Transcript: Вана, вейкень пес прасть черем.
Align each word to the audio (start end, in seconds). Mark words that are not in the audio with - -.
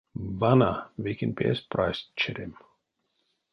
Вана, 0.39 0.73
вейкень 1.03 1.35
пес 1.37 1.57
прасть 1.71 2.09
черем. 2.19 2.53